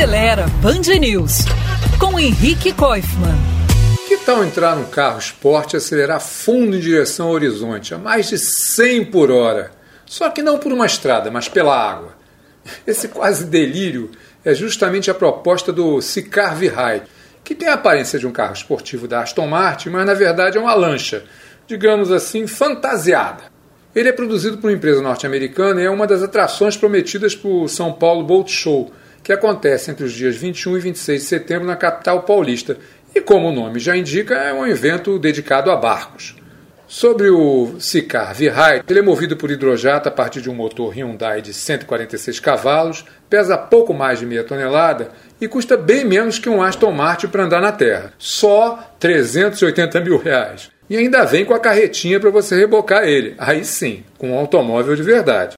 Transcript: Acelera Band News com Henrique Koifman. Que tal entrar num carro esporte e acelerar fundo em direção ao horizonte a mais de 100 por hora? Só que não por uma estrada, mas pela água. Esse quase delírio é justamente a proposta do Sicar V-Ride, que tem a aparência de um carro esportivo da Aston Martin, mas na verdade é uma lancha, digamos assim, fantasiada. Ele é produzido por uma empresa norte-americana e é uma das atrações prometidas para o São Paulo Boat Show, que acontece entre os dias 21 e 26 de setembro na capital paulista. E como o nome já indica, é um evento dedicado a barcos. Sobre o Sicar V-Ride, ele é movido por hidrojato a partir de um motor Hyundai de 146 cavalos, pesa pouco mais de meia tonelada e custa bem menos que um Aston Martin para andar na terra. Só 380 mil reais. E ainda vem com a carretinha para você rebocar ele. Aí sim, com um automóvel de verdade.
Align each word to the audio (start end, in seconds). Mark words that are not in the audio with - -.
Acelera 0.00 0.46
Band 0.62 0.98
News 0.98 1.40
com 1.98 2.18
Henrique 2.18 2.72
Koifman. 2.72 3.36
Que 4.08 4.16
tal 4.16 4.42
entrar 4.42 4.74
num 4.74 4.86
carro 4.86 5.18
esporte 5.18 5.74
e 5.74 5.76
acelerar 5.76 6.22
fundo 6.22 6.74
em 6.74 6.80
direção 6.80 7.26
ao 7.26 7.34
horizonte 7.34 7.92
a 7.92 7.98
mais 7.98 8.30
de 8.30 8.38
100 8.38 9.04
por 9.04 9.30
hora? 9.30 9.72
Só 10.06 10.30
que 10.30 10.42
não 10.42 10.56
por 10.56 10.72
uma 10.72 10.86
estrada, 10.86 11.30
mas 11.30 11.50
pela 11.50 11.76
água. 11.76 12.16
Esse 12.86 13.08
quase 13.08 13.44
delírio 13.44 14.10
é 14.42 14.54
justamente 14.54 15.10
a 15.10 15.14
proposta 15.14 15.70
do 15.70 16.00
Sicar 16.00 16.56
V-Ride, 16.56 17.04
que 17.44 17.54
tem 17.54 17.68
a 17.68 17.74
aparência 17.74 18.18
de 18.18 18.26
um 18.26 18.32
carro 18.32 18.54
esportivo 18.54 19.06
da 19.06 19.20
Aston 19.20 19.48
Martin, 19.48 19.90
mas 19.90 20.06
na 20.06 20.14
verdade 20.14 20.56
é 20.56 20.60
uma 20.62 20.72
lancha, 20.72 21.24
digamos 21.66 22.10
assim, 22.10 22.46
fantasiada. 22.46 23.42
Ele 23.94 24.08
é 24.08 24.12
produzido 24.12 24.56
por 24.56 24.70
uma 24.70 24.76
empresa 24.76 25.02
norte-americana 25.02 25.82
e 25.82 25.84
é 25.84 25.90
uma 25.90 26.06
das 26.06 26.22
atrações 26.22 26.74
prometidas 26.74 27.34
para 27.34 27.50
o 27.50 27.68
São 27.68 27.92
Paulo 27.92 28.24
Boat 28.24 28.50
Show, 28.50 28.90
que 29.30 29.34
acontece 29.34 29.92
entre 29.92 30.04
os 30.04 30.12
dias 30.12 30.34
21 30.34 30.76
e 30.76 30.80
26 30.80 31.22
de 31.22 31.28
setembro 31.28 31.64
na 31.64 31.76
capital 31.76 32.22
paulista. 32.24 32.76
E 33.14 33.20
como 33.20 33.48
o 33.48 33.52
nome 33.52 33.78
já 33.78 33.96
indica, 33.96 34.34
é 34.34 34.52
um 34.52 34.66
evento 34.66 35.20
dedicado 35.20 35.70
a 35.70 35.76
barcos. 35.76 36.34
Sobre 36.88 37.30
o 37.30 37.76
Sicar 37.78 38.34
V-Ride, 38.34 38.82
ele 38.88 38.98
é 38.98 39.02
movido 39.02 39.36
por 39.36 39.48
hidrojato 39.48 40.08
a 40.08 40.12
partir 40.12 40.40
de 40.40 40.50
um 40.50 40.54
motor 40.54 40.92
Hyundai 40.92 41.40
de 41.40 41.54
146 41.54 42.40
cavalos, 42.40 43.04
pesa 43.28 43.56
pouco 43.56 43.94
mais 43.94 44.18
de 44.18 44.26
meia 44.26 44.42
tonelada 44.42 45.12
e 45.40 45.46
custa 45.46 45.76
bem 45.76 46.04
menos 46.04 46.40
que 46.40 46.48
um 46.48 46.60
Aston 46.60 46.90
Martin 46.90 47.28
para 47.28 47.44
andar 47.44 47.60
na 47.60 47.70
terra. 47.70 48.12
Só 48.18 48.96
380 48.98 50.00
mil 50.00 50.18
reais. 50.18 50.72
E 50.90 50.96
ainda 50.96 51.24
vem 51.24 51.44
com 51.44 51.54
a 51.54 51.60
carretinha 51.60 52.18
para 52.18 52.30
você 52.30 52.58
rebocar 52.58 53.04
ele. 53.04 53.36
Aí 53.38 53.64
sim, 53.64 54.02
com 54.18 54.32
um 54.32 54.36
automóvel 54.36 54.96
de 54.96 55.04
verdade. 55.04 55.48